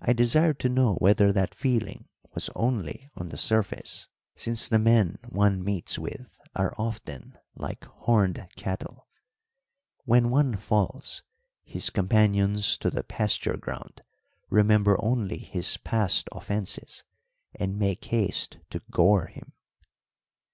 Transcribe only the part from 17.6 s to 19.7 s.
make haste to gore him."